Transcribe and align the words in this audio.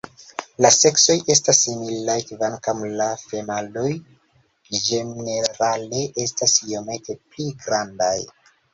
La 0.65 0.69
seksoj 0.75 1.15
estas 1.33 1.59
similaj 1.65 2.15
kvankam 2.31 2.81
la 3.03 3.07
femaloj 3.27 3.93
ĝenerale 4.89 6.05
estas 6.27 6.61
iomete 6.69 7.21
pli 7.25 7.51
grandaj. 7.65 8.15